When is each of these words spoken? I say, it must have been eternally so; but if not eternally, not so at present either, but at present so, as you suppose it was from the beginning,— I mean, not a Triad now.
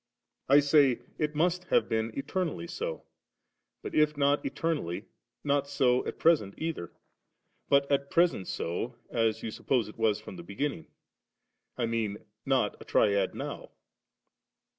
I 0.49 0.61
say, 0.61 1.03
it 1.19 1.35
must 1.35 1.65
have 1.65 1.87
been 1.87 2.11
eternally 2.17 2.65
so; 2.65 3.05
but 3.83 3.93
if 3.93 4.17
not 4.17 4.43
eternally, 4.43 5.05
not 5.43 5.67
so 5.67 6.03
at 6.07 6.17
present 6.17 6.55
either, 6.57 6.91
but 7.69 7.91
at 7.91 8.09
present 8.09 8.47
so, 8.47 8.95
as 9.11 9.43
you 9.43 9.51
suppose 9.51 9.87
it 9.87 9.99
was 9.99 10.19
from 10.19 10.37
the 10.37 10.43
beginning,— 10.43 10.87
I 11.77 11.85
mean, 11.85 12.17
not 12.47 12.81
a 12.81 12.83
Triad 12.83 13.35
now. 13.35 13.69